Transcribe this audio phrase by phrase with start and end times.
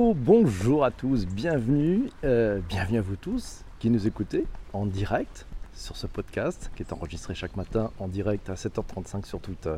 [0.00, 5.94] bonjour à tous, bienvenue, euh, bienvenue à vous tous qui nous écoutez en direct sur
[5.98, 9.76] ce podcast qui est enregistré chaque matin en direct à 7h35 sur Twitter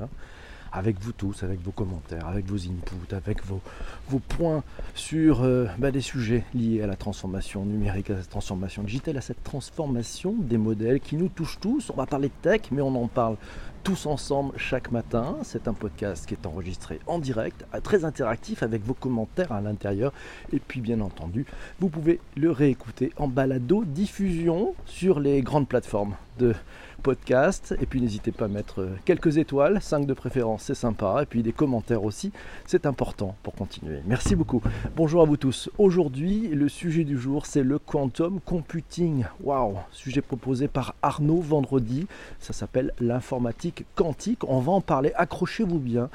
[0.73, 3.61] avec vous tous, avec vos commentaires, avec vos inputs, avec vos,
[4.09, 4.63] vos points
[4.95, 9.21] sur euh, bah, des sujets liés à la transformation numérique, à la transformation digitale, à
[9.21, 11.91] cette transformation des modèles qui nous touchent tous.
[11.91, 13.37] On va parler de tech, mais on en parle
[13.83, 15.37] tous ensemble chaque matin.
[15.43, 20.13] C'est un podcast qui est enregistré en direct, très interactif avec vos commentaires à l'intérieur.
[20.53, 21.47] Et puis bien entendu,
[21.81, 26.55] vous pouvez le réécouter en balado diffusion sur les grandes plateformes de
[27.03, 27.75] podcast.
[27.81, 31.21] Et puis n'hésitez pas à mettre euh, quelques étoiles, 5 de préférence, c'est sympa.
[31.23, 32.33] Et puis des commentaires aussi,
[32.67, 33.99] c'est important pour continuer.
[34.07, 34.63] Merci beaucoup.
[34.97, 35.69] Bonjour à vous tous.
[35.79, 39.25] Aujourd'hui, le sujet du jour, c'est le quantum computing.
[39.43, 42.07] Waouh Sujet proposé par Arnaud vendredi.
[42.39, 44.45] Ça s'appelle l'informatique quantique.
[44.49, 45.13] On va en parler.
[45.17, 46.09] Accrochez-vous bien.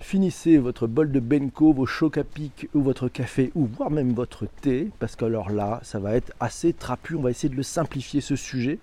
[0.00, 4.14] Finissez votre bol de Benko, vos chocs à pic ou votre café ou voire même
[4.14, 7.16] votre thé parce que alors là, ça va être assez trapu.
[7.16, 8.78] On va essayer de le simplifier ce sujet.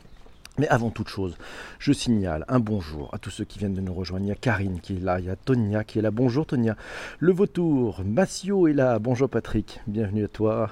[0.59, 1.37] Mais avant toute chose,
[1.77, 4.25] je signale un bonjour à tous ceux qui viennent de nous rejoindre.
[4.25, 6.09] Il y a Karine qui est là, il y a Tonia qui est là.
[6.09, 6.75] Bonjour Tonia.
[7.19, 8.97] Le vautour, Massio est là.
[8.97, 10.71] Bonjour Patrick, bienvenue à toi.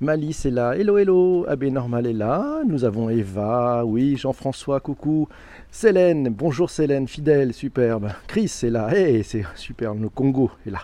[0.00, 0.76] Malice est là.
[0.76, 1.46] Hello, hello.
[1.48, 2.62] Abbé Normal est là.
[2.66, 3.84] Nous avons Eva.
[3.84, 5.28] Oui, Jean-François, coucou.
[5.74, 8.10] Célène, bonjour Célène, fidèle, superbe.
[8.28, 10.78] Chris est là, hey, c'est super, le Congo est là,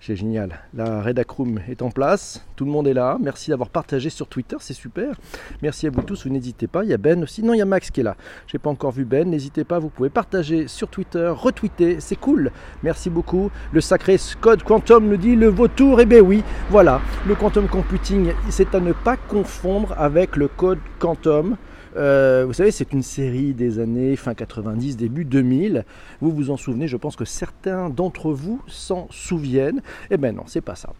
[0.00, 0.60] c'est génial.
[0.72, 3.18] La Redacroom est en place, tout le monde est là.
[3.20, 5.16] Merci d'avoir partagé sur Twitter, c'est super.
[5.62, 6.84] Merci à vous tous, vous n'hésitez pas.
[6.84, 8.14] Il y a Ben aussi, non, il y a Max qui est là.
[8.46, 12.52] J'ai pas encore vu Ben, n'hésitez pas, vous pouvez partager sur Twitter, retweeter, c'est cool.
[12.84, 13.50] Merci beaucoup.
[13.72, 18.30] Le sacré code Quantum nous dit le vautour, eh bien oui, voilà, le Quantum Computing,
[18.56, 21.58] c'est à ne pas confondre avec le code Quantum.
[21.94, 25.84] Euh, vous savez, c'est une série des années fin 90, début 2000.
[26.22, 29.82] Vous vous en souvenez, je pense que certains d'entre vous s'en souviennent.
[30.10, 30.94] Eh bien non, c'est pas ça.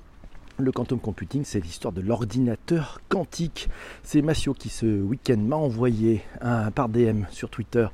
[0.58, 3.68] Le quantum computing, c'est l'histoire de l'ordinateur quantique.
[4.02, 7.86] C'est Massio qui ce week-end m'a envoyé un, par DM sur Twitter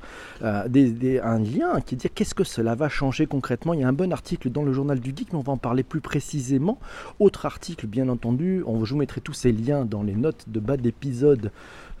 [0.43, 3.73] euh, un lien qui dit qu'est-ce que cela va changer concrètement?
[3.73, 5.57] Il y a un bon article dans le journal du geek, mais on va en
[5.57, 6.79] parler plus précisément.
[7.19, 10.77] Autre article, bien entendu, je vous mettrai tous ces liens dans les notes de bas
[10.77, 11.51] d'épisode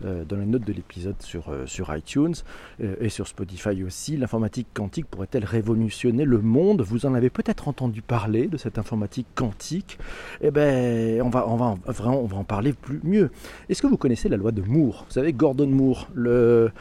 [0.03, 2.33] dans les notes de l'épisode sur, euh, sur iTunes
[2.81, 4.17] euh, et sur Spotify aussi.
[4.17, 6.81] L'informatique quantique pourrait-elle révolutionner le monde?
[6.81, 9.97] Vous en avez peut-être entendu parler de cette informatique quantique?
[10.41, 13.31] Eh bien, on va, on, va, vraiment, on va en parler plus mieux.
[13.69, 15.05] Est-ce que vous connaissez la loi de Moore?
[15.07, 16.71] Vous savez, Gordon Moore, le,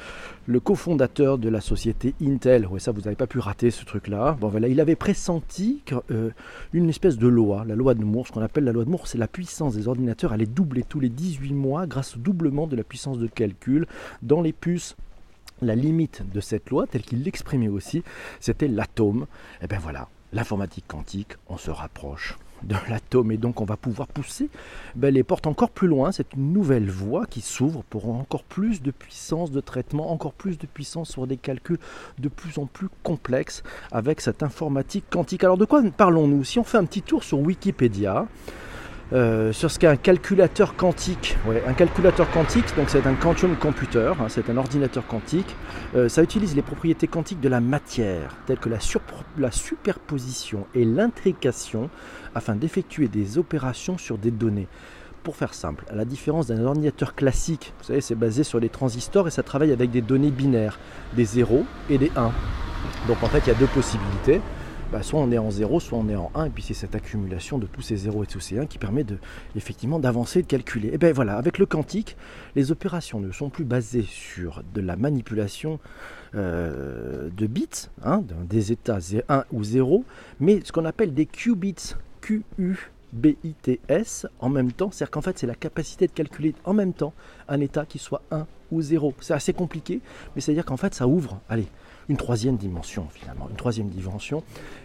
[0.46, 2.66] le cofondateur de la société Intel.
[2.70, 4.36] Oui, ça, vous n'avez pas pu rater ce truc-là.
[4.40, 5.82] Bon, voilà, il avait pressenti
[6.72, 8.26] une espèce de loi, la loi de Moore.
[8.26, 11.00] Ce qu'on appelle la loi de Moore, c'est la puissance des ordinateurs allait doubler tous
[11.00, 13.86] les 18 mois grâce au doublement de la puissance de calcul
[14.22, 14.96] dans les puces
[15.60, 18.02] la limite de cette loi, telle qu'il l'exprimait aussi,
[18.40, 19.26] c'était l'atome.
[19.62, 24.08] Et bien voilà, l'informatique quantique, on se rapproche de l'atome et donc on va pouvoir
[24.08, 24.48] pousser
[24.94, 26.12] ben, les portes encore plus loin.
[26.12, 30.58] C'est une nouvelle voie qui s'ouvre pour encore plus de puissance de traitement, encore plus
[30.58, 31.78] de puissance sur des calculs
[32.18, 35.44] de plus en plus complexes avec cette informatique quantique.
[35.44, 36.44] Alors de quoi parlons-nous?
[36.44, 38.26] Si on fait un petit tour sur Wikipédia,
[39.12, 41.36] euh, sur ce qu'est un calculateur quantique.
[41.66, 45.54] un calculateur quantique, donc c'est un quantum computer, hein, c'est un ordinateur quantique.
[45.94, 48.80] Euh, ça utilise les propriétés quantiques de la matière, telles que la,
[49.50, 51.90] superposition et l'intrication,
[52.34, 54.68] afin d'effectuer des opérations sur des données.
[55.24, 58.70] Pour faire simple, à la différence d'un ordinateur classique, vous savez, c'est basé sur les
[58.70, 60.78] transistors et ça travaille avec des données binaires,
[61.14, 62.32] des 0 et des 1.
[63.08, 64.40] Donc en fait, il y a deux possibilités.
[64.92, 66.94] Bah, soit on est en 0, soit on est en 1, et puis c'est cette
[66.94, 69.16] accumulation de tous ces 0 et tous ces 1 qui permet de,
[69.56, 70.90] effectivement d'avancer, de calculer.
[70.92, 72.14] Et bien voilà, avec le quantique,
[72.56, 75.80] les opérations ne sont plus basées sur de la manipulation
[76.34, 78.98] euh, de bits, hein, des états
[79.30, 80.04] 1 ou 0,
[80.40, 82.66] mais ce qu'on appelle des qubits, Q-U-B-I-T-S,
[84.40, 87.14] en même temps, c'est-à-dire qu'en fait c'est la capacité de calculer en même temps
[87.48, 89.14] un état qui soit 1 ou 0.
[89.20, 90.02] C'est assez compliqué,
[90.34, 91.68] mais c'est-à-dire qu'en fait ça ouvre, allez,
[92.12, 94.42] une troisième dimension finalement, une troisième dimension,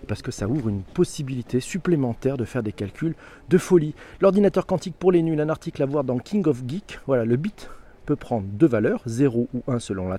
[0.07, 3.15] parce que ça ouvre une possibilité supplémentaire de faire des calculs
[3.49, 3.93] de folie.
[4.21, 7.35] L'ordinateur quantique pour les nuls, un article à voir dans King of Geek, voilà, le
[7.35, 7.69] bit
[8.06, 10.09] peut prendre deux valeurs, 0 ou 1 selon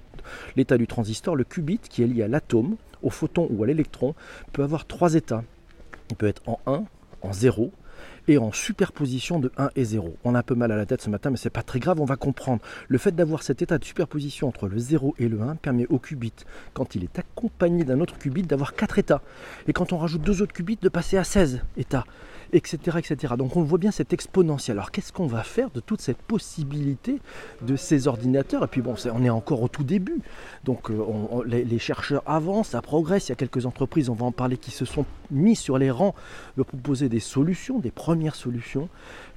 [0.55, 4.15] l'état du transistor, le qubit qui est lié à l'atome, au photon ou à l'électron,
[4.53, 5.43] peut avoir trois états.
[6.11, 6.85] Il peut être en 1,
[7.23, 7.73] en 0
[8.29, 10.17] et en superposition de 1 et 0.
[10.23, 12.01] On a un peu mal à la tête ce matin, mais c'est pas très grave,
[12.01, 12.61] on va comprendre.
[12.87, 15.99] Le fait d'avoir cet état de superposition entre le 0 et le 1 permet au
[15.99, 16.35] qubit,
[16.75, 19.23] quand il est accompagné d'un autre qubit, d'avoir 4 états.
[19.67, 22.05] Et quand on rajoute deux autres qubits, de passer à 16 états.
[22.53, 23.35] Etc., etc.
[23.37, 24.79] Donc on voit bien cette exponentielle.
[24.79, 27.21] Alors qu'est-ce qu'on va faire de toute cette possibilité
[27.63, 28.65] de ces ordinateurs?
[28.65, 30.21] Et puis bon, on est encore au tout début.
[30.65, 30.97] Donc euh,
[31.47, 33.29] les, chercheurs avancent, ça progresse.
[33.29, 35.91] Il y a quelques entreprises, on va en parler, qui se sont mis sur les
[35.91, 36.15] rangs
[36.57, 38.89] de proposer des solutions, des premières solutions.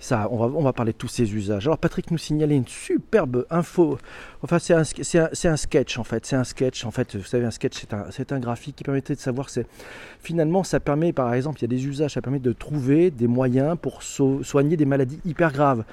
[0.10, 1.68] On va, parler de tous ces usages.
[1.68, 3.98] Alors Patrick nous signalait une superbe info.
[4.42, 4.84] Enfin, c'est un,
[5.56, 6.26] sketch en fait.
[6.26, 7.16] C'est un sketch en fait.
[7.16, 9.50] Vous savez, un sketch, c'est un, un, graphique qui permettait de savoir.
[9.50, 9.68] C'est
[10.20, 13.28] finalement, ça permet, par exemple, il y a des usages, ça permet de trouver des
[13.28, 15.84] moyens pour soigner des maladies hyper graves.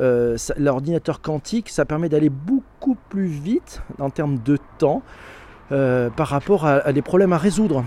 [0.00, 5.02] Euh, l'ordinateur quantique, ça permet d'aller beaucoup plus vite en termes de temps
[5.70, 7.84] euh, par rapport à, des problèmes à résoudre.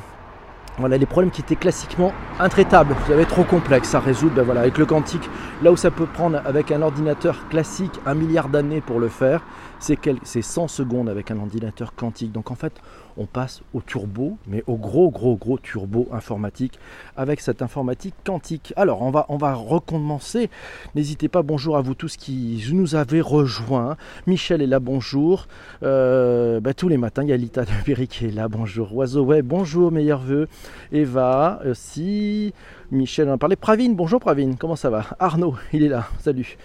[0.78, 4.60] Voilà, les problèmes qui étaient classiquement intraitables, vous avez trop complexe à résoudre, ben voilà,
[4.60, 5.30] avec le quantique,
[5.64, 9.42] là où ça peut prendre avec un ordinateur classique un milliard d'années pour le faire,
[9.80, 12.34] c'est 100 secondes avec un ordinateur quantique.
[12.34, 12.74] Donc en fait,
[13.18, 16.80] on passe au turbo, mais au gros, gros, gros turbo informatique
[17.16, 18.74] avec cette informatique quantique.
[18.76, 20.50] Alors, on va, on va recommencer.
[20.96, 23.98] N'hésitez pas, bonjour à vous tous qui nous avez rejoints.
[24.28, 25.48] Michel est là, bonjour.
[25.84, 28.94] Euh, bah, tous les matins, il y a Lita de Berry qui est là, bonjour.
[28.96, 30.48] Oiseau, ouais, bonjour, meilleurs vœux.
[30.92, 32.54] Eva aussi.
[32.92, 33.56] Michel en parlait.
[33.56, 35.06] Pravine, bonjour Pravine, comment ça va?
[35.20, 36.58] Arnaud, il est là, salut.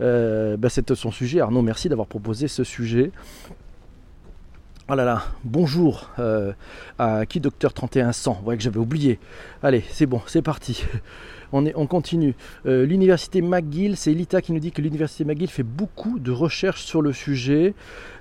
[0.00, 1.40] Euh, bah, c'est son sujet.
[1.40, 3.10] Arnaud, merci d'avoir proposé ce sujet.
[4.90, 6.54] Oh là là, bonjour euh,
[6.98, 9.18] à qui Docteur 3100, vous voyez que j'avais oublié.
[9.62, 10.82] Allez, c'est bon, c'est parti.
[11.52, 12.34] On, continue.
[12.66, 16.84] Euh, l'université McGill, c'est Elita qui nous dit que l'université McGill fait beaucoup de recherches
[16.84, 17.74] sur le sujet.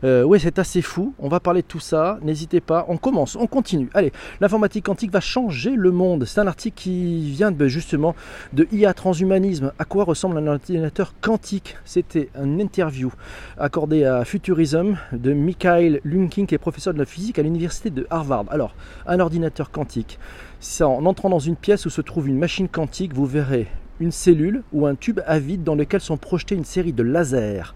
[0.03, 1.13] Euh, oui, c'est assez fou.
[1.19, 2.19] On va parler de tout ça.
[2.21, 2.85] N'hésitez pas.
[2.87, 3.89] On commence, on continue.
[3.93, 6.25] Allez, l'informatique quantique va changer le monde.
[6.25, 8.15] C'est un article qui vient de, justement
[8.53, 9.73] de IA Transhumanisme.
[9.77, 11.75] À quoi ressemble un ordinateur quantique?
[11.83, 13.11] C'était une interview
[13.57, 18.07] accordée à Futurism de Michael Lunking, qui est professeur de la physique à l'université de
[18.09, 18.45] Harvard.
[18.49, 18.73] Alors,
[19.05, 20.17] un ordinateur quantique
[20.81, 23.67] en entrant dans une pièce où se trouve une machine quantique, vous verrez
[23.99, 27.73] une cellule ou un tube à vide dans lequel sont projetés une série de lasers.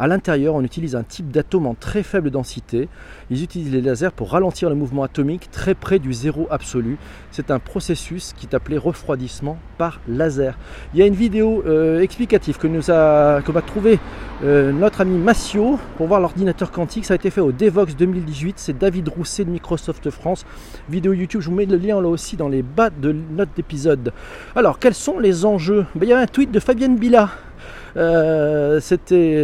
[0.00, 2.88] À l'intérieur, on utilise un type d'atome en très faible densité.
[3.28, 6.96] Ils utilisent les lasers pour ralentir le mouvement atomique très près du zéro absolu.
[7.30, 10.56] C'est un processus qui est appelé refroidissement par laser.
[10.94, 13.98] Il y a une vidéo euh, explicative que nous a, va trouver
[14.42, 17.04] euh, notre ami Massio pour voir l'ordinateur quantique.
[17.04, 18.54] Ça a été fait au Devox 2018.
[18.58, 20.46] C'est David Rousset de Microsoft France.
[20.88, 24.14] Vidéo YouTube, je vous mets le lien là aussi dans les bas de notre épisode.
[24.56, 25.84] Alors, quels sont les enjeux?
[25.94, 27.28] Ben, Il y a un tweet de Fabienne Billa
[27.96, 28.80] euh,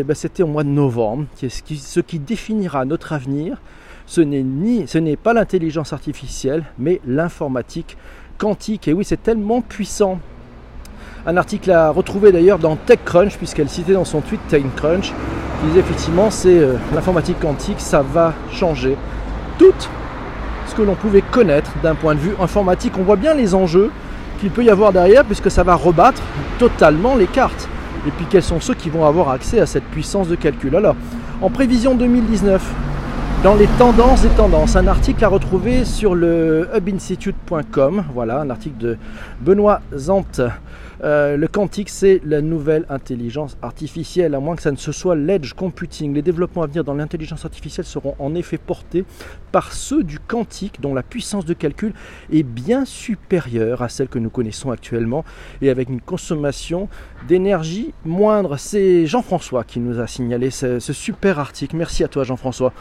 [0.04, 1.26] bah, c'était au mois de novembre.
[1.36, 3.58] Ce qui, définira notre avenir,
[4.06, 7.96] ce n'est pas l'intelligence artificielle, mais l'informatique
[8.38, 8.88] quantique.
[8.88, 10.18] Et oui, c'est tellement puissant.
[11.26, 15.12] Un article à retrouver d'ailleurs dans TechCrunch, puisqu'elle citait dans son tweet TechCrunch,
[15.60, 18.96] qui disait effectivement c'est euh, l'informatique quantique, ça va changer
[19.58, 19.74] tout
[20.68, 22.92] ce que l'on pouvait connaître d'un point de vue informatique.
[22.98, 23.90] On voit bien les enjeux
[24.38, 26.22] qu'il peut y avoir derrière, puisque ça va rebattre
[26.58, 27.68] totalement les cartes
[28.06, 30.74] et puis quels sont ceux qui vont avoir accès à cette puissance de calcul?
[30.76, 30.96] Alors,
[31.42, 32.62] en prévision 2019,
[33.46, 38.76] dans les tendances des tendances, un article à retrouver sur le hubinstitute.com, voilà, un article
[38.76, 38.98] de
[39.40, 40.40] Benoît Zante
[41.04, 45.14] euh, le quantique, c'est la nouvelle intelligence artificielle, à moins que ça ne se soit
[45.14, 46.12] l'edge computing.
[46.14, 49.04] Les développements à venir dans l'intelligence artificielle seront en effet portés
[49.52, 51.92] par ceux du quantique, dont la puissance de calcul
[52.32, 55.24] est bien supérieure à celle que nous connaissons actuellement
[55.60, 56.88] et avec une consommation
[57.28, 58.56] d'énergie moindre.
[58.56, 61.76] C'est Jean-François qui nous a signalé ce, ce super article.
[61.76, 62.72] Merci à toi, Jean-François.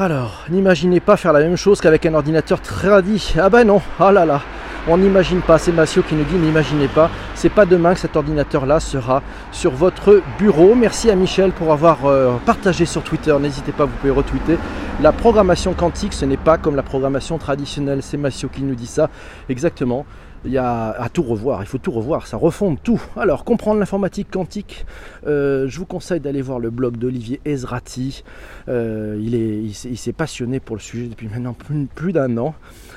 [0.00, 3.34] Alors, n'imaginez pas faire la même chose qu'avec un ordinateur tradit.
[3.38, 4.40] Ah ben non, ah là là.
[4.88, 8.16] On n'imagine pas, c'est Massio qui nous dit n'imaginez pas, c'est pas demain que cet
[8.16, 10.74] ordinateur-là sera sur votre bureau.
[10.74, 14.56] Merci à Michel pour avoir euh, partagé sur Twitter, n'hésitez pas, vous pouvez retweeter.
[15.02, 18.86] La programmation quantique, ce n'est pas comme la programmation traditionnelle, c'est Massio qui nous dit
[18.86, 19.10] ça
[19.50, 20.06] exactement
[20.44, 23.00] il y a à tout revoir, il faut tout revoir, ça refonde tout.
[23.16, 24.86] Alors, comprendre l'informatique quantique,
[25.26, 28.24] euh, je vous conseille d'aller voir le blog d'Olivier Ezrati.
[28.68, 31.54] Euh, il, est, il, s'est passionné pour le sujet depuis maintenant
[31.94, 32.54] plus, d'un an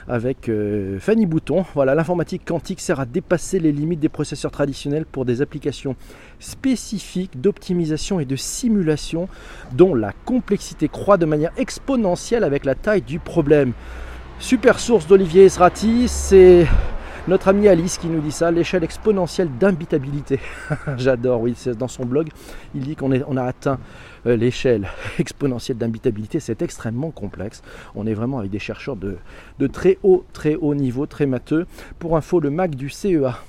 [0.07, 1.65] avec euh, Fanny Bouton.
[1.73, 5.95] Voilà, l'informatique quantique sert à dépasser les limites des processeurs traditionnels pour des applications
[6.39, 9.27] spécifiques d'optimisation et de simulation
[9.73, 13.73] dont la complexité croît de manière exponentielle avec la taille du problème.
[14.39, 16.67] Super source d'Olivier Ezrati, c'est
[17.27, 20.39] notre ami Alice qui nous dit ça, l'échelle exponentielle d'imbitabilité.
[20.98, 22.30] J'adore, oui, dans son blog,
[22.75, 23.80] il dit qu'on on a atteint
[24.25, 24.88] euh, l'échelle
[25.20, 27.62] exponentielle d'imbitabilité, c'est extrêmement complexe.
[27.96, 29.18] On est vraiment avec des chercheurs de,
[29.60, 31.65] de très haut, très haut niveau, très matheux.
[32.00, 33.39] Pour info, le Mac du CEA,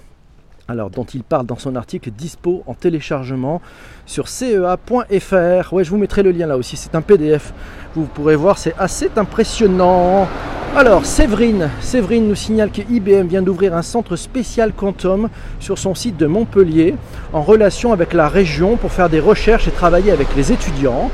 [0.69, 3.61] alors dont il parle dans son article dispo en téléchargement
[4.07, 5.73] sur cea.fr.
[5.73, 7.53] Ouais, je vous mettrai le lien là aussi, c'est un PDF.
[7.95, 10.29] Vous pourrez voir, c'est assez impressionnant.
[10.77, 15.29] Alors, Séverine, Séverine nous signale que IBM vient d'ouvrir un centre spécial Quantum
[15.61, 16.97] sur son site de Montpellier
[17.33, 21.13] en relation avec la région pour faire des recherches et travailler avec les étudiants.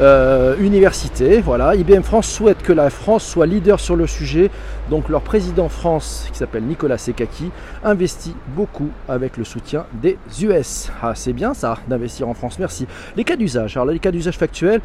[0.00, 1.76] Euh, université, voilà.
[1.76, 4.50] IBM France souhaite que la France soit leader sur le sujet.
[4.90, 7.50] Donc leur président France, qui s'appelle Nicolas Sekaki,
[7.84, 10.90] investit beaucoup avec le soutien des US.
[11.02, 12.86] Ah, c'est bien ça, d'investir en France, merci.
[13.16, 14.80] Les cas d'usage, alors les cas d'usage factuels,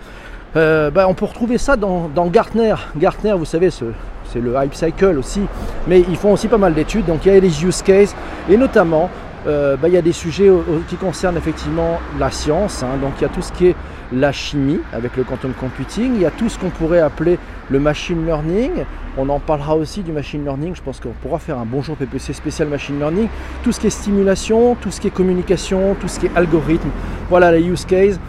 [0.56, 2.76] euh, bah, on peut retrouver ça dans, Gartner.
[2.98, 5.42] Gartner, vous savez, c'est le hype cycle aussi,
[5.88, 7.06] mais ils font aussi pas mal d'études.
[7.06, 8.16] Donc il y a les use cases
[8.50, 9.10] et notamment
[9.48, 10.50] euh, bah, il y a des sujets
[10.88, 12.84] qui concernent effectivement la science.
[12.84, 12.98] Hein.
[13.02, 13.76] donc il y a tout ce qui est
[14.12, 17.38] la chimie avec le quantum computing, il y a tout ce qu'on pourrait appeler
[17.70, 18.72] le machine learning.
[19.18, 20.76] On en parlera aussi du machine learning.
[20.76, 23.28] Je pense qu'on pourra faire un bonjour PPC spécial machine learning.
[23.64, 26.90] Tout ce qui est stimulation, tout ce qui est communication, tout ce qui est algorithme.
[27.30, 28.20] Voilà les use cases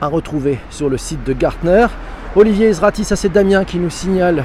[0.00, 1.86] à retrouver sur le site de Gartner.
[2.36, 4.44] Olivier Ezrati, ça c'est Damien qui nous signale.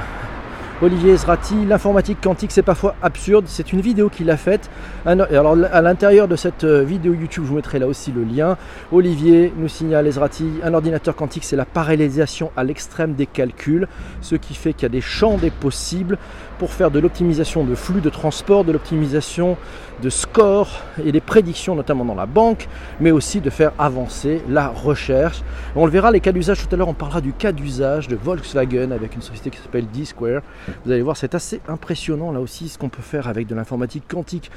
[0.84, 4.70] Olivier Ezrati, l'informatique quantique c'est parfois absurde, c'est une vidéo qu'il a faite.
[5.06, 8.58] Alors à l'intérieur de cette euh, vidéo YouTube, je vous mettrai là aussi le lien.
[8.92, 13.88] Olivier nous signale Ezrati, un ordinateur quantique c'est la parallélisation à l'extrême des calculs,
[14.20, 16.18] ce qui fait qu'il y a des champs des possibles
[16.60, 19.56] pour faire de l'optimisation de flux de transport, de l'optimisation
[20.02, 20.70] de score
[21.04, 22.68] et des prédictions, notamment dans la banque,
[23.00, 25.44] mais aussi de faire avancer la recherche.
[25.76, 28.16] On le verra, les cas d'usage tout à l'heure, on parlera du cas d'usage de
[28.16, 30.42] Volkswagen avec une société qui s'appelle D-Square.
[30.86, 34.04] Vous allez voir, c'est assez impressionnant là aussi ce qu'on peut faire avec de l'informatique
[34.08, 34.52] quantique.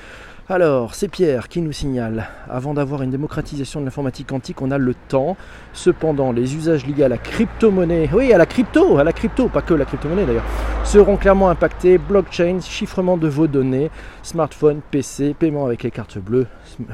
[0.48, 4.78] Alors, c'est Pierre qui nous signale, avant d'avoir une démocratisation de l'informatique quantique, on a
[4.78, 5.36] le temps.
[5.72, 9.60] Cependant, les usages liés à la crypto-monnaie, oui, à la crypto, à la crypto, pas
[9.60, 10.44] que la crypto-monnaie d'ailleurs,
[10.84, 11.98] seront clairement impactés.
[11.98, 13.90] Blockchain, chiffrement de vos données,
[14.22, 16.46] smartphone, PC, paiement avec les cartes bleues,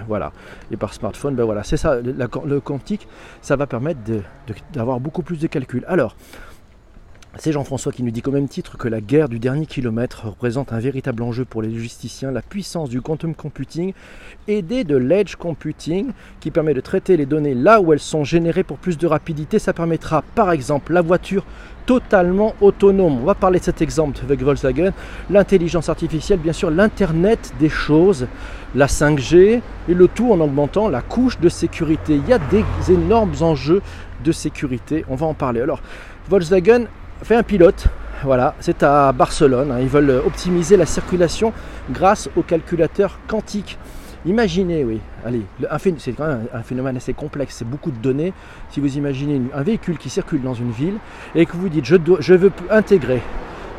[0.08, 0.32] voilà.
[0.70, 3.06] Et par smartphone, ben voilà, c'est ça, le, quantique,
[3.42, 4.00] ça va permettre
[4.72, 5.84] d'avoir beaucoup plus de calculs.
[5.88, 6.16] Alors,
[7.38, 10.74] c'est Jean-François qui nous dit qu'au même titre que la guerre du dernier kilomètre représente
[10.74, 13.94] un véritable enjeu pour les logisticiens, la puissance du quantum computing
[14.48, 16.10] aidée de l'edge computing
[16.40, 19.58] qui permet de traiter les données là où elles sont générées pour plus de rapidité.
[19.58, 21.46] Ça permettra par exemple la voiture
[21.86, 23.22] totalement autonome.
[23.22, 24.92] On va parler de cet exemple avec Volkswagen.
[25.30, 28.26] L'intelligence artificielle, bien sûr, l'Internet des choses,
[28.74, 32.16] la 5G et le tout en augmentant la couche de sécurité.
[32.16, 33.80] Il y a des énormes enjeux
[34.22, 35.06] de sécurité.
[35.08, 35.62] On va en parler.
[35.62, 35.80] Alors,
[36.28, 36.86] Volkswagen
[37.24, 37.86] fait un pilote.
[38.24, 39.72] Voilà, c'est à Barcelone.
[39.72, 39.80] Hein.
[39.80, 41.52] Ils veulent optimiser la circulation
[41.90, 43.78] grâce au calculateur quantique.
[44.24, 45.42] Imaginez, oui, allez,
[45.98, 48.32] c'est quand même un phénomène assez complexe, c'est beaucoup de données.
[48.70, 50.98] Si vous imaginez un véhicule qui circule dans une ville
[51.34, 53.20] et que vous dites je, dois, je veux intégrer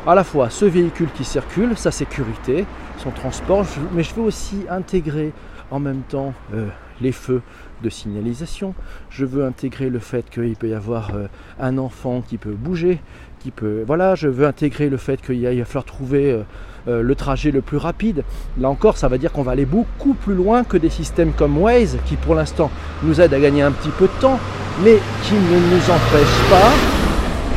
[0.06, 2.66] à la fois ce véhicule qui circule, sa sécurité,
[2.98, 5.32] son transport, mais je veux aussi intégrer
[5.70, 6.68] en même temps euh,
[7.04, 7.42] les feux
[7.84, 8.74] de signalisation.
[9.10, 11.26] Je veux intégrer le fait qu'il peut y avoir euh,
[11.60, 13.00] un enfant qui peut bouger,
[13.40, 13.84] qui peut.
[13.86, 16.42] Voilà, je veux intégrer le fait qu'il va falloir trouver euh,
[16.88, 18.24] euh, le trajet le plus rapide.
[18.58, 21.58] Là encore, ça va dire qu'on va aller beaucoup plus loin que des systèmes comme
[21.58, 22.70] Waze, qui pour l'instant
[23.02, 24.40] nous aident à gagner un petit peu de temps,
[24.82, 26.72] mais qui ne nous empêchent pas,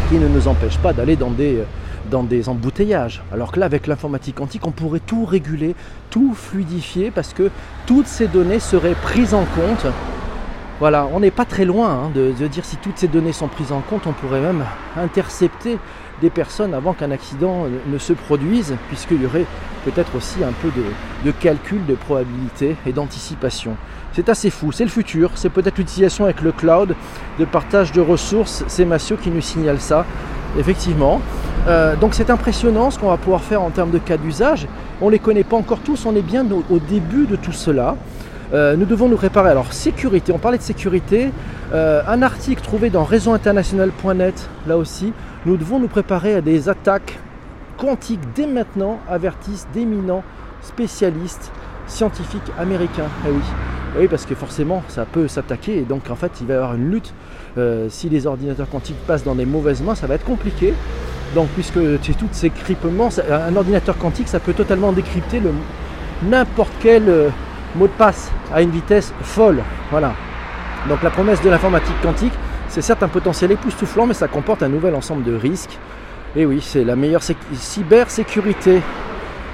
[0.09, 1.63] qui ne nous empêchent pas d'aller dans des
[2.09, 3.21] dans des embouteillages.
[3.31, 5.75] Alors que là, avec l'informatique quantique, on pourrait tout réguler,
[6.09, 7.49] tout fluidifier, parce que
[7.85, 9.85] toutes ces données seraient prises en compte
[10.79, 13.71] voilà, on n'est pas très loin hein, de, dire si toutes ces données sont prises
[13.71, 14.63] en compte, on pourrait même
[14.95, 15.79] intercepter
[16.21, 19.45] des personnes avant qu'un accident ne se produise, puisqu'il y aurait
[19.85, 20.69] peut-être aussi un peu
[21.25, 23.75] de, calcul de probabilité et d'anticipation.
[24.13, 26.95] C'est assez fou, c'est le futur, c'est peut-être l'utilisation avec le cloud
[27.39, 30.05] de partage de ressources, c'est Massio qui nous signale ça,
[30.59, 31.21] effectivement.
[31.67, 34.67] Euh, donc c'est impressionnant ce qu'on va pouvoir faire en termes de cas d'usage.
[35.01, 37.95] On ne les connaît pas encore tous, on est bien au début de tout cela.
[38.53, 39.49] Euh, nous devons nous préparer.
[39.49, 41.31] Alors, sécurité, on parlait de sécurité.
[41.73, 45.11] Euh, un article trouvé dans réseauinternational.net, là aussi,
[45.45, 47.19] nous devons nous préparer à des attaques
[47.77, 50.23] quantiques dès maintenant, avertissent d'éminents
[50.61, 51.51] spécialistes
[51.87, 53.09] scientifiques américains.
[53.27, 53.41] Eh oui.
[53.95, 56.57] Eh oui, parce que forcément, ça peut s'attaquer et donc en fait, il va y
[56.57, 57.13] avoir une lutte.
[57.89, 60.73] Si les ordinateurs quantiques passent dans des mauvaises mains, ça va être compliqué.
[61.35, 65.41] Donc, puisque c'est toutes ces cryptements, un ordinateur quantique, ça peut totalement décrypter
[66.23, 67.31] n'importe quel
[67.75, 69.61] mot de passe à une vitesse folle.
[69.91, 70.13] Voilà.
[70.87, 72.33] Donc la promesse de l'informatique quantique,
[72.69, 75.77] c'est certes un potentiel époustouflant, mais ça comporte un nouvel ensemble de risques.
[76.35, 78.81] Et oui, c'est la meilleure cybersécurité.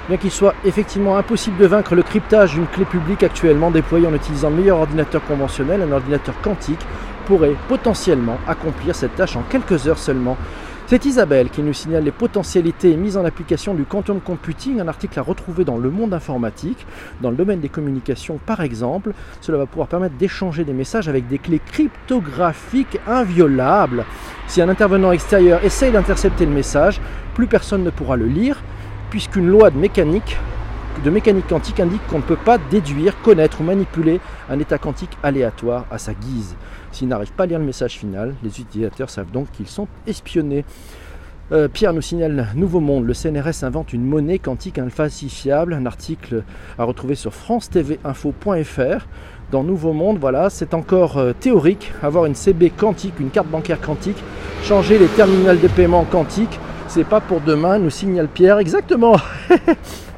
[0.08, 4.14] Bien qu'il soit effectivement impossible de vaincre le cryptage d'une clé publique actuellement déployée en
[4.14, 6.84] utilisant le meilleur ordinateur conventionnel, un ordinateur quantique
[7.26, 10.36] pourrait potentiellement accomplir cette tâche en quelques heures seulement.
[10.86, 15.18] C'est Isabelle qui nous signale les potentialités mises en application du quantum computing, un article
[15.18, 16.86] à retrouver dans le monde informatique,
[17.22, 19.14] dans le domaine des communications par exemple.
[19.40, 24.04] Cela va pouvoir permettre d'échanger des messages avec des clés cryptographiques inviolables.
[24.46, 27.00] Si un intervenant extérieur essaye d'intercepter le message,
[27.32, 28.62] plus personne ne pourra le lire,
[29.08, 30.36] puisqu'une loi de mécanique
[31.02, 35.16] de mécanique quantique indique qu'on ne peut pas déduire, connaître ou manipuler un état quantique
[35.22, 36.56] aléatoire à sa guise.
[36.92, 40.64] S'ils n'arrivent pas à lire le message final, les utilisateurs savent donc qu'ils sont espionnés.
[41.52, 46.42] Euh, Pierre nous signale Nouveau Monde, le CNRS invente une monnaie quantique infalsifiable, un article
[46.78, 49.06] à retrouver sur france-tv-info.fr.
[49.50, 53.80] Dans Nouveau Monde, voilà, c'est encore euh, théorique, avoir une CB quantique, une carte bancaire
[53.80, 54.16] quantique,
[54.62, 56.58] changer les terminaux de paiement quantiques,
[56.88, 58.58] c'est pas pour demain, nous signale Pierre.
[58.58, 59.16] Exactement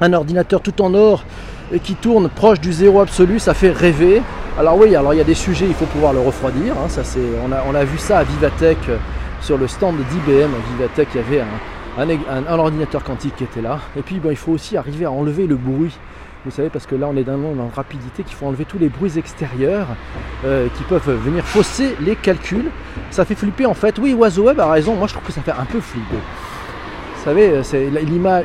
[0.00, 1.24] un ordinateur tout en or
[1.72, 4.22] et qui tourne proche du zéro absolu, ça fait rêver.
[4.58, 6.74] Alors oui, alors il y a des sujets, il faut pouvoir le refroidir.
[6.74, 8.98] Hein, ça c'est, on, a, on a vu ça à Vivatech euh,
[9.40, 10.50] sur le stand d'IBM.
[10.52, 13.78] À Vivatech, il y avait un, un, ordinateur quantique qui était là.
[13.96, 15.96] Et puis bon, il faut aussi arriver à enlever le bruit.
[16.44, 18.64] Vous savez, parce que là on est dans un monde en rapidité qu'il faut enlever
[18.64, 19.86] tous les bruits extérieurs
[20.44, 22.70] euh, qui peuvent venir fausser les calculs.
[23.10, 23.98] Ça fait flipper en fait.
[23.98, 26.18] Oui, Oiseau Web a raison, moi je trouve que ça fait un peu flipper.
[27.22, 27.88] Vous savez, euh, c'est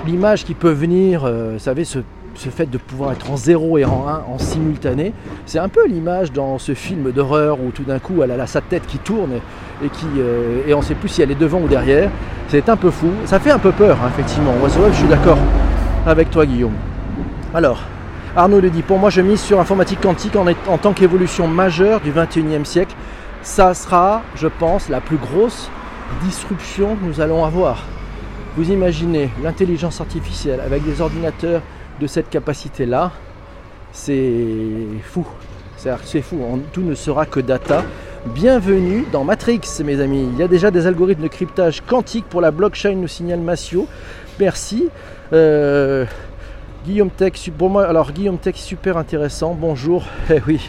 [0.05, 1.98] l'image qui peut venir, euh, vous savez, ce,
[2.36, 5.13] fait de pouvoir être en 0 et en 1 en simultané,
[5.48, 8.62] c'est un peu l'image dans ce film d'horreur où tout d'un coup elle a sa
[8.62, 9.31] tête qui tourne
[9.84, 12.12] et, euh, on ne sait plus si elle est devant ou derrière.
[12.50, 14.53] C'est un peu fou, ça fait un peu peur, hein, effectivement.
[14.63, 15.39] Je suis d'accord
[16.05, 16.75] avec toi, Guillaume.
[17.55, 17.81] Alors,
[18.36, 22.00] Arnaud le dit, pour moi je mise sur informatique quantique en, en tant qu'évolution majeure
[22.00, 22.93] du 21e siècle.
[23.41, 25.67] Ça sera, je pense, la plus grosse
[26.22, 27.81] disruption que nous allons avoir.
[28.58, 31.62] Vous imaginez l'intelligence artificielle avec des ordinateurs
[32.02, 33.12] de cette capacité-là,
[33.92, 35.28] c'est fou.
[35.78, 36.40] C'est fou,
[36.74, 37.86] tout ne sera que data.
[38.26, 40.28] Bienvenue dans Matrix, mes amis.
[40.34, 43.86] Il y a déjà des algorithmes de cryptage quantique pour la blockchain, nous signale Massio.
[44.40, 44.90] Merci.
[45.34, 46.06] Euh,
[46.84, 49.54] Guillaume Tech, pour moi, alors Guillaume Tech, super intéressant.
[49.54, 50.04] Bonjour.
[50.32, 50.68] Eh oui,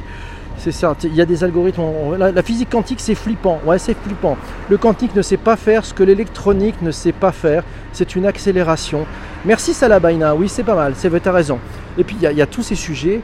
[0.59, 1.83] c'est ça, il y a des algorithmes.
[2.19, 3.61] la, physique quantique, c'est flippant.
[3.65, 4.37] Ouais, c'est flippant.
[4.69, 7.63] Le quantique ne sait pas faire ce que l'électronique ne sait pas faire.
[7.93, 9.07] C'est une accélération.
[9.45, 10.35] Merci Salabaina.
[10.35, 10.95] Oui, c'est pas mal.
[10.97, 11.59] C'est as raison.
[11.97, 13.21] Et puis, il y, a tous ces sujets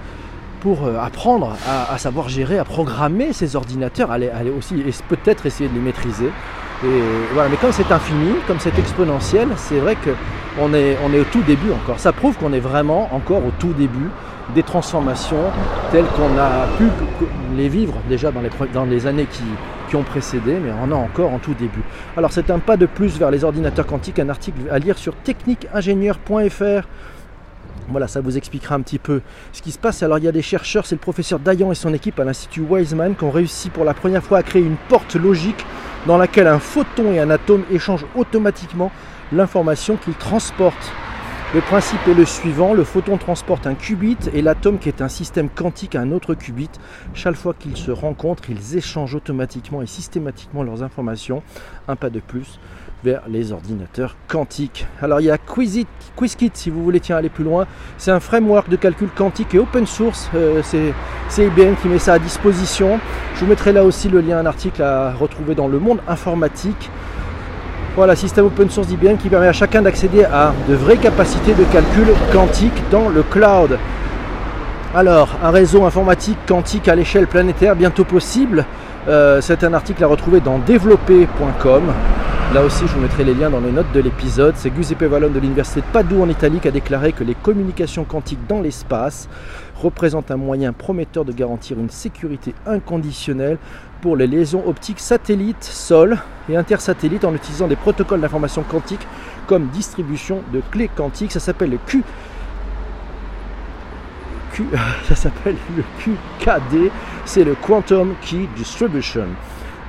[0.60, 5.46] pour euh, apprendre à, savoir gérer, à programmer ces ordinateurs, aller, aller aussi, et peut-être
[5.46, 6.30] essayer de les maîtriser.
[6.82, 11.70] Mais comme c'est infini, comme c'est exponentiel, c'est vrai qu'on on est au tout début
[11.72, 11.98] encore.
[11.98, 14.10] Ça prouve qu'on est vraiment encore au tout début
[14.54, 15.50] des transformations
[15.90, 16.84] telles qu'on a pu
[17.56, 19.42] les vivre déjà dans les, années qui,
[19.96, 21.82] ont précédé, mais on a encore en tout début.
[22.16, 25.14] Alors c'est un pas de plus vers les ordinateurs quantiques, un article à lire sur
[25.14, 26.88] techniqueingénieur.fr.
[27.90, 29.20] Voilà, ça vous expliquera un petit peu
[29.52, 30.02] ce qui se passe.
[30.02, 32.62] Alors il y a des chercheurs, c'est le professeur Dayan et son équipe à l'Institut
[32.62, 35.64] Wiseman qui ont réussi pour la première fois à créer une porte logique
[36.06, 38.90] dans laquelle un photon et un atome échangent automatiquement
[39.32, 40.92] l'information qu'ils transportent
[41.54, 45.08] le principe est le suivant, le photon transporte un qubit et l'atome qui est un
[45.08, 46.68] système quantique un autre qubit.
[47.14, 51.44] Chaque fois qu'ils se rencontrent, ils échangent automatiquement et systématiquement leurs informations,
[51.86, 52.58] un pas de plus
[53.04, 54.88] vers les ordinateurs quantiques.
[55.00, 57.68] Alors il y a QuizKit si vous voulez tiens, aller plus loin.
[57.98, 60.30] C'est un framework de calcul quantique et open source.
[60.34, 62.98] Euh, c'est IBM qui met ça à disposition.
[63.36, 66.90] Je vous mettrai là aussi le lien, un article à retrouver dans le monde informatique.
[67.96, 71.62] Voilà, système open source d'IBM qui permet à chacun d'accéder à de vraies capacités de
[71.62, 73.78] calcul quantique dans le cloud.
[74.96, 78.64] Alors, un réseau informatique quantique à l'échelle planétaire bientôt possible.
[79.06, 81.82] Euh, c'est un article à retrouver dans développer.com.
[82.52, 84.54] Là aussi, je vous mettrai les liens dans les notes de l'épisode.
[84.56, 88.04] C'est Giuseppe Vallone de l'Université de Padoue en Italie qui a déclaré que les communications
[88.04, 89.28] quantiques dans l'espace
[89.82, 93.58] représentent un moyen prometteur de garantir une sécurité inconditionnelle
[94.02, 99.06] pour les liaisons optiques satellites, sol et intersatellites en utilisant des protocoles d'information quantique
[99.48, 101.32] comme distribution de clés quantiques.
[101.32, 102.04] Ça s'appelle le Q.
[105.08, 106.92] Ça s'appelle le QKD,
[107.24, 109.26] c'est le Quantum Key Distribution.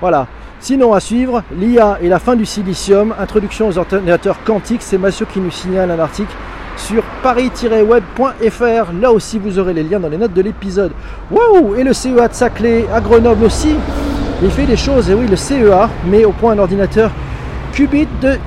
[0.02, 0.28] Voilà.
[0.60, 4.82] Sinon, à suivre, l'IA et la fin du silicium, introduction aux ordinateurs quantiques.
[4.82, 6.34] C'est Mathieu qui nous signale un article
[6.78, 8.92] sur paris-web.fr.
[9.02, 10.92] Là aussi, vous aurez les liens dans les notes de l'épisode.
[11.32, 13.76] Waouh Et le CEA de Saclay à Grenoble aussi.
[14.42, 17.12] Il fait des choses, et oui, le CEA met au point un ordinateur
[17.72, 18.38] qubit de,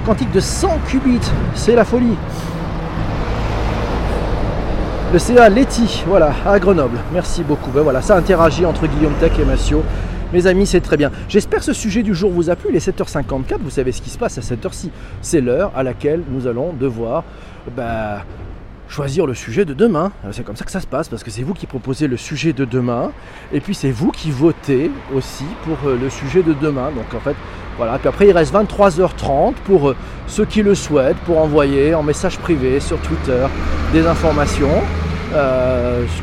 [0.00, 1.20] quantique de 100 qubits.
[1.54, 2.16] C'est la folie.
[5.12, 6.98] Le CEA Leti, voilà, à Grenoble.
[7.12, 7.70] Merci beaucoup.
[7.70, 9.82] Ben voilà, ça interagit entre Guillaume Tech et Massio.
[10.32, 11.10] Mes amis, c'est très bien.
[11.28, 12.70] J'espère que ce sujet du jour vous a plu.
[12.72, 14.92] Les 7h54, vous savez ce qui se passe à cette heure-ci.
[15.22, 17.24] C'est l'heure à laquelle nous allons devoir
[17.76, 18.24] bah,
[18.88, 20.12] choisir le sujet de demain.
[20.24, 22.16] Euh, c'est comme ça que ça se passe, parce que c'est vous qui proposez le
[22.16, 23.10] sujet de demain,
[23.52, 26.90] et puis c'est vous qui votez aussi pour euh, le sujet de demain.
[26.92, 27.36] Donc en fait,
[27.76, 29.94] Voilà, puis après il reste 23h30 pour
[30.26, 33.46] ceux qui le souhaitent, pour envoyer en message privé sur Twitter
[33.92, 34.82] des informations.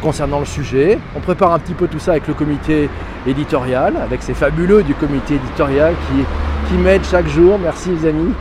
[0.01, 0.97] Concernant le sujet.
[1.15, 2.89] On prépare un petit peu tout ça avec le comité
[3.25, 7.57] éditorial, avec ces fabuleux du comité éditorial qui, qui m'aident chaque jour.
[7.59, 8.33] Merci les amis.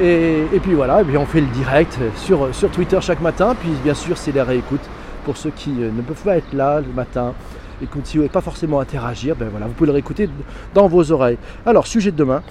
[0.00, 3.54] Et, puis voilà, et on fait le direct sur, sur Twitter chaque matin.
[3.58, 4.82] Puis bien sûr, c'est la réécoute
[5.24, 7.32] pour ceux qui euh, ne peuvent pas être là le matin
[7.82, 9.36] et qui ne pouvez pas forcément interagir.
[9.36, 10.28] Ben voilà, vous pouvez le réécouter
[10.74, 11.38] dans vos oreilles.
[11.64, 12.42] Alors, sujet de demain.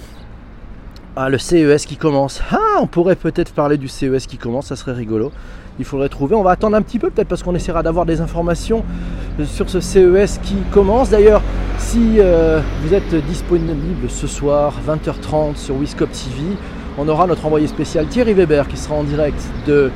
[1.15, 2.41] Ah, le CES qui commence.
[2.51, 5.31] Ah, on pourrait peut-être parler du CES qui commence, ça serait rigolo.
[5.79, 6.35] Il faudrait trouver.
[6.35, 8.83] On va attendre un petit peu, peut-être parce qu'on essaiera d'avoir des informations
[9.43, 11.09] sur ce CES qui commence.
[11.09, 11.41] D'ailleurs,
[11.77, 16.55] si euh, vous êtes disponible ce soir, 20h30 sur Wiscop TV,
[16.97, 19.91] on aura notre envoyé spécial Thierry Weber qui sera en direct de,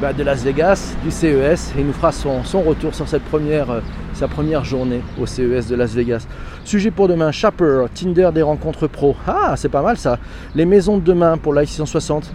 [0.00, 3.80] bah, Las Vegas, du CES, et il nous fera son, retour sur euh,
[4.14, 6.26] sa première journée au CES de Las Vegas.
[6.64, 9.16] Sujet pour demain, Shopper, Tinder des rencontres pro.
[9.26, 10.18] Ah, c'est pas mal ça.
[10.54, 12.30] Les maisons de demain pour la 660.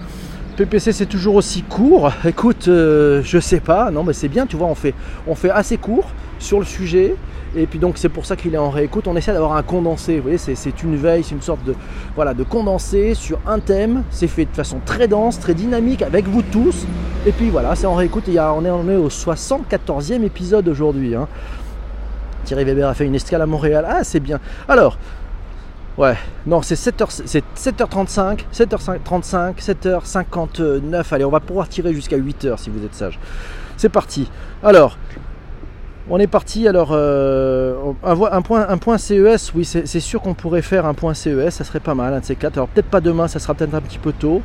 [0.62, 2.12] PPC c'est toujours aussi court.
[2.26, 4.94] Écoute, euh, je sais pas, non mais c'est bien, tu vois, on fait,
[5.28, 7.16] on fait assez court sur le sujet.
[7.56, 9.08] Et puis donc c'est pour ça qu'il est en réécoute.
[9.08, 10.18] On essaie d'avoir un condensé.
[10.18, 11.74] Vous voyez, c'est une veille, c'est une sorte de
[12.16, 14.04] voilà de condensé sur un thème.
[14.12, 16.86] C'est fait de façon très dense, très dynamique avec vous tous.
[17.26, 18.26] Et puis voilà, c'est en réécoute.
[18.28, 21.16] Il y a, on, est, au 74e épisode aujourd'hui.
[21.16, 21.28] Hein.
[22.46, 23.86] Thierry Weber a fait une escale à Montréal.
[23.88, 24.40] Ah, c'est bien.
[24.70, 24.98] Alors,
[25.98, 27.24] ouais, non, c'est 7h,
[27.56, 31.06] 7h35, 7h35, 7h59.
[31.12, 33.20] Allez, on va pouvoir tirer jusqu'à 8h si vous êtes sage.
[33.78, 34.30] C'est parti.
[34.64, 34.98] Alors,
[36.10, 40.94] on est parti, alors euh, un, point, CES, oui c'est sûr qu'on pourrait faire un
[40.94, 42.58] point CES, ça serait pas mal, un de ces quatre.
[42.58, 44.42] Alors peut-être pas demain, ça sera peut-être un petit peu tôt.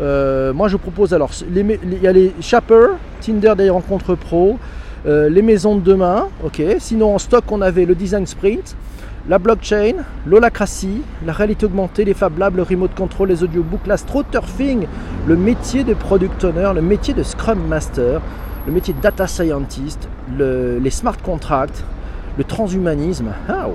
[0.00, 2.86] Euh, moi je propose alors, il y a les Shopper,
[3.20, 4.58] Tinder des rencontres pro,
[5.06, 6.62] euh, les maisons de demain, ok.
[6.78, 8.76] Sinon en stock on avait le design sprint,
[9.30, 9.94] la blockchain,
[10.26, 14.88] l'holacratie, la réalité augmentée, les Fab Labs, le remote control, les audiobooks, l'astroturfing,
[15.24, 18.20] le métier de product owner, le métier de scrum master,
[18.66, 21.84] le métier de data scientist, les smart contracts,
[22.38, 23.68] le transhumanisme, ah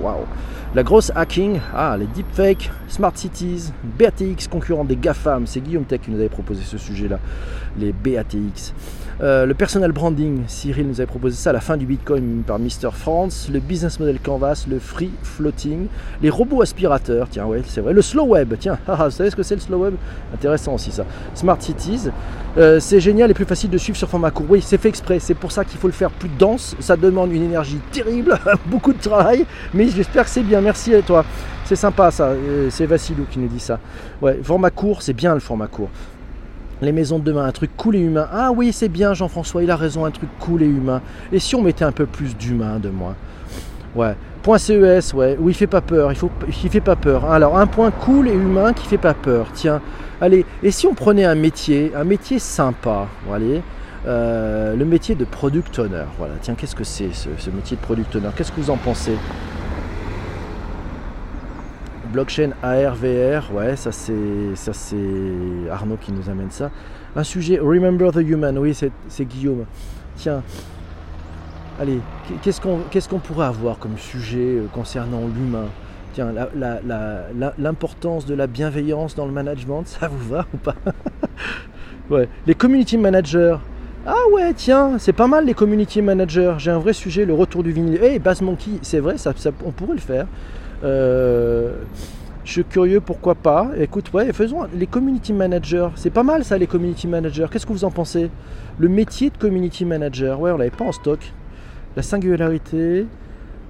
[0.74, 6.02] la grosse hacking, ah les deepfakes, smart cities, BATX concurrent des GAFAM, c'est Guillaume Tech
[6.02, 7.18] qui nous avait proposé ce sujet-là,
[7.78, 8.74] les BATX.
[9.22, 12.58] Euh, le personal branding, Cyril nous avait proposé ça à la fin du Bitcoin par
[12.58, 12.90] Mr.
[12.92, 13.48] France.
[13.50, 15.86] Le business model Canvas, le free floating,
[16.22, 17.94] les robots aspirateurs, tiens, ouais, c'est vrai.
[17.94, 19.94] Le slow web, tiens, ah, vous savez ce que c'est le slow web?
[20.34, 21.06] Intéressant aussi ça.
[21.34, 22.10] Smart cities,
[22.58, 24.46] euh, c'est génial et plus facile de suivre sur format court.
[24.50, 26.76] Oui, c'est fait exprès, c'est pour ça qu'il faut le faire plus dense.
[26.80, 30.60] Ça demande une énergie terrible, beaucoup de travail, mais j'espère que c'est bien.
[30.60, 31.24] Merci à toi.
[31.64, 33.80] C'est sympa ça, euh, c'est Vassilou qui nous dit ça.
[34.20, 35.88] Ouais, format court, c'est bien le format court.
[36.82, 38.28] Les maisons de demain, un truc cool et humain.
[38.30, 41.00] Ah oui, c'est bien Jean-François, il a raison, un truc cool et humain.
[41.32, 43.14] Et si on mettait un peu plus d'humain de moi
[43.94, 44.14] Ouais.
[44.42, 47.24] Point CES, ouais, où il fait pas peur, il, faut, il fait pas peur.
[47.24, 49.48] Alors, un point cool et humain qui fait pas peur.
[49.54, 49.80] Tiens,
[50.20, 53.08] allez, et si on prenait un métier, un métier sympa,
[54.06, 56.04] euh, le métier de product owner.
[56.18, 58.28] Voilà, tiens, qu'est-ce que c'est ce, ce métier de product owner?
[58.36, 59.16] Qu'est-ce que vous en pensez?
[62.16, 64.14] Blockchain AR, VR, ouais, ça c'est,
[64.54, 64.96] ça c'est
[65.70, 66.70] Arnaud qui nous amène ça.
[67.14, 69.66] Un sujet, Remember the Human, oui, c'est, Guillaume.
[70.16, 70.42] Tiens,
[71.78, 72.00] allez,
[72.42, 75.66] qu'est-ce qu'on, qu'est-ce pourrait avoir comme sujet euh, concernant l'humain?
[76.14, 76.32] Tiens,
[77.58, 80.74] l'importance de la bienveillance dans le management, ça vous va ou pas?
[82.08, 83.56] Ouais, les community managers.
[84.06, 86.54] Ah ouais, tiens, c'est pas mal les community managers.
[86.58, 87.98] J'ai un vrai sujet, le retour du vinyle.
[88.00, 89.32] Eh, hey, Bass Monkey, c'est vrai, ça,
[89.64, 90.26] on pourrait le faire.
[90.84, 91.74] Euh,
[92.44, 93.70] je suis curieux, pourquoi pas.
[93.76, 95.88] Écoute, ouais, faisons les community managers.
[95.96, 97.46] C'est pas mal ça, les community managers.
[97.50, 98.30] Qu'est-ce que vous en pensez?
[98.78, 101.18] Le métier de community manager, ouais, on l'avait pas en stock.
[101.96, 103.06] La singularité,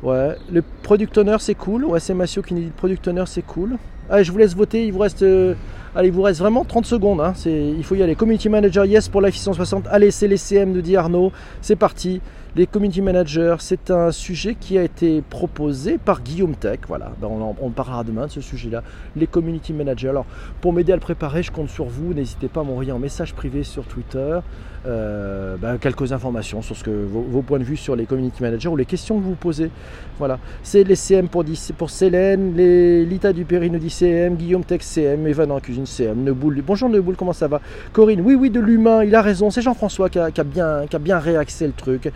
[0.02, 0.36] ouais.
[0.52, 1.84] Le product owner, c'est cool.
[1.84, 3.76] Ouais, c'est Massio qui nous dit product owner, c'est cool.
[4.10, 4.86] Allez, je vous laisse voter.
[4.86, 5.54] Il vous reste, euh,
[5.96, 7.20] allez, il vous reste vraiment 30 secondes.
[7.20, 7.32] Hein.
[7.46, 8.14] Il faut y aller.
[8.14, 9.86] Community manager, yes pour la 660.
[9.90, 11.32] Allez, c'est les CM, nous dit Arnaud.
[11.60, 12.20] C'est parti.
[12.54, 16.78] Les community managers, c'est un sujet qui a été proposé par Guillaume Tech.
[16.88, 18.82] Voilà, ben, on, parlera demain de ce sujet-là.
[19.14, 20.08] Les community managers.
[20.08, 20.24] Alors,
[20.62, 22.14] pour m'aider à le préparer, je compte sur vous.
[22.14, 24.38] N'hésitez pas à m'envoyer un message privé sur Twitter.
[24.86, 28.68] Euh, ben, quelques informations sur ce que vos, points de vue sur les community managers
[28.68, 29.70] ou les questions que vous posez.
[30.18, 31.44] Voilà, c'est les CM pour,
[31.76, 36.62] pour Célène, Lita Dupéry nous dit CM, Guillaume Tech CM, Evan en cuisine CM, Neboul.
[36.62, 37.60] Bonjour Neboul, comment ça va?
[37.92, 39.50] Corinne, oui, oui, de l'humain, il a raison.
[39.50, 42.12] C'est Jean-François qui, a bien, qui a bien réaxé le truc.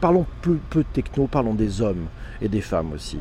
[0.00, 2.06] Parlons peu, peu de techno, parlons des hommes
[2.40, 3.18] et des femmes aussi.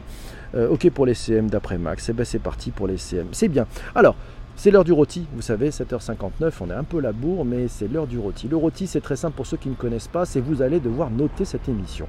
[0.56, 3.28] Euh, ok pour les CM d'après Max, et eh ben c'est parti pour les CM.
[3.34, 3.68] C'est bien.
[3.96, 4.16] Alors,
[4.56, 7.92] c'est l'heure du rôti, vous savez, 7h59, on est un peu la bourre, mais c'est
[7.92, 8.48] l'heure du rôti.
[8.48, 11.12] Le rôti, c'est très simple pour ceux qui ne connaissent pas, c'est vous allez devoir
[11.12, 12.08] noter cette émission.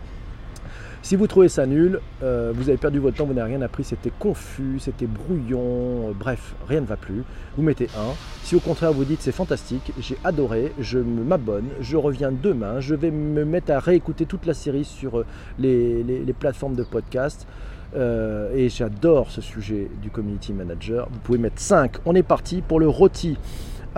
[1.02, 3.84] Si vous trouvez ça nul, euh, vous avez perdu votre temps, vous n'avez rien appris,
[3.84, 7.22] c'était confus, c'était brouillon, euh, bref, rien ne va plus.
[7.56, 8.14] Vous mettez 1.
[8.42, 12.94] Si au contraire vous dites c'est fantastique, j'ai adoré, je m'abonne, je reviens demain, je
[12.94, 15.26] vais me mettre à réécouter toute la série sur euh,
[15.58, 17.46] les, plateformes de podcast.
[17.94, 21.08] Et j'adore ce sujet du community manager.
[21.10, 21.96] Vous pouvez mettre 5.
[22.04, 23.38] On est parti pour le rôti.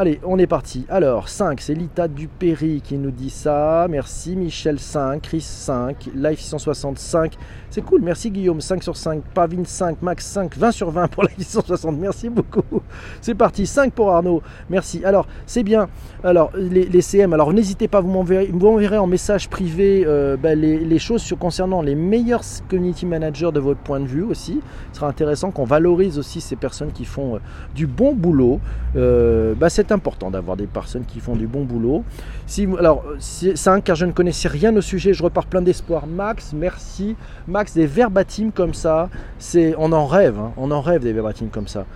[0.00, 0.86] Allez, on est parti.
[0.88, 3.86] Alors, 5, c'est Lita Dupéry qui nous dit ça.
[3.90, 7.36] Merci Michel 5, Chris 5, Life 665.
[7.68, 11.22] C'est cool, merci Guillaume, 5 sur 5, Pavine 5, Max 5, 20 sur 20 pour
[11.24, 11.98] la 660.
[11.98, 12.80] Merci beaucoup.
[13.20, 14.42] C'est parti, 5 pour Arnaud.
[14.70, 15.04] Merci.
[15.04, 15.88] Alors, c'est bien.
[16.24, 21.20] Alors, les, CM, alors n'hésitez pas, vous m'enverrez en message privé euh, bah, les, choses
[21.20, 24.60] sur, concernant les meilleurs community managers de votre point de vue aussi.
[24.92, 27.38] Ce sera intéressant qu'on valorise aussi ces personnes qui font euh,
[27.74, 28.60] du bon boulot.
[28.96, 32.04] Euh, bah, c'est important d'avoir des personnes qui font du bon boulot.
[32.46, 36.06] Si, alors, 5, car je ne connaissais rien au sujet, je repars plein d'espoir.
[36.06, 37.16] Max, merci.
[37.48, 39.08] Max, des verbatims comme ça,
[39.40, 40.52] c'est, on en rêve, hein.
[40.56, 41.86] on en rêve des verbatims comme ça.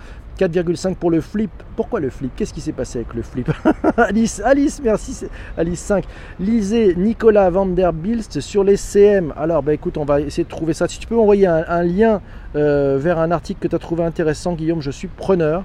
[0.40, 1.52] 4,5 pour le flip.
[1.76, 2.32] Pourquoi le flip?
[2.34, 3.48] Qu'est-ce qui s'est passé avec le flip?
[3.96, 5.28] Alice, Alice, merci.
[5.56, 6.04] Alice 5.
[6.40, 9.32] Lisez Nicolas Vanderbilst sur les CM.
[9.36, 10.88] Alors, bah écoute, on va essayer de trouver ça.
[10.88, 12.20] Si tu peux envoyer un, lien
[12.56, 15.62] euh, vers un article que tu as trouvé intéressant, Guillaume, je suis preneur.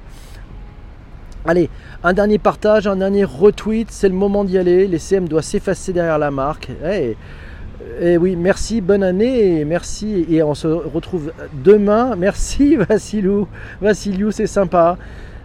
[1.45, 1.69] Allez,
[2.03, 4.87] un dernier partage, un dernier retweet, c'est le moment d'y aller.
[4.87, 6.69] Les CM doivent s'effacer derrière la marque.
[6.85, 7.15] Et
[8.01, 10.25] eh oui, merci, bonne année, merci.
[10.29, 12.15] Et on se retrouve demain.
[12.17, 13.47] Merci Vassilou.
[13.81, 14.97] Vassiliou, c'est sympa.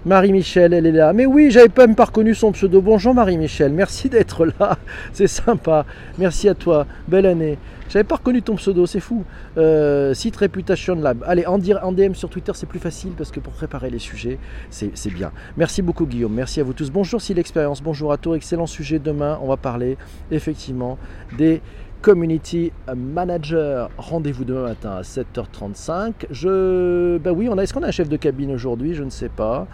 [0.07, 1.15] Marie-Michel, elle est là.
[1.15, 2.83] Mais oui, j'avais même pas reconnu son pseudo.
[2.83, 4.77] Bonjour Marie-Michel, merci d'être là.
[5.13, 5.87] C'est sympa.
[6.19, 6.87] Merci à toi.
[7.09, 7.59] Belle année.
[7.89, 9.25] J'avais pas reconnu ton pseudo, c'est fou.
[9.57, 11.23] Euh, site Reputation Lab.
[11.27, 14.39] Allez, en, en DM sur Twitter, c'est plus facile parce que pour préparer les sujets,
[14.71, 15.31] c'est bien.
[15.57, 16.35] Merci beaucoup, Guillaume.
[16.35, 16.91] Merci à vous tous.
[16.91, 17.83] Bonjour, si l'expérience.
[17.83, 18.37] Bonjour à toi.
[18.37, 18.99] Excellent sujet.
[18.99, 19.97] Demain, on va parler
[20.31, 20.99] effectivement
[21.39, 21.63] des
[22.05, 23.89] community manager.
[23.97, 26.13] Rendez-vous demain matin à 7h35.
[26.31, 27.63] Je, ben oui, on a.
[27.63, 28.95] Est-ce qu'on a un chef de cabine aujourd'hui?
[28.95, 29.67] Je ne sais pas.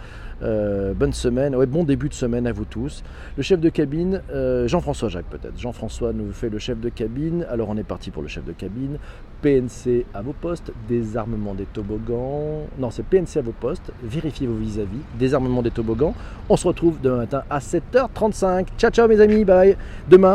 [0.43, 3.03] Euh, bonne semaine, ouais, bon début de semaine à vous tous.
[3.37, 5.59] Le chef de cabine, euh, Jean-François Jacques peut-être.
[5.59, 7.45] Jean-François nous fait le chef de cabine.
[7.49, 8.97] Alors on est parti pour le chef de cabine.
[9.41, 12.67] PNC à vos postes, désarmement des toboggans.
[12.79, 16.13] Non, c'est PNC à vos postes, vérifiez vos vis-à-vis, désarmement des toboggans.
[16.49, 18.67] On se retrouve demain matin à 7h35.
[18.77, 19.75] Ciao ciao mes amis, bye.
[20.09, 20.29] Demain